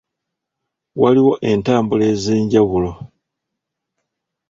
[1.01, 2.91] Waliwo entambula ez'enjawulo.